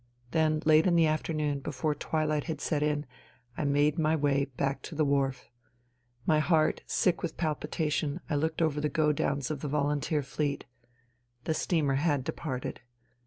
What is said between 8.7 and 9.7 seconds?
the go downs of the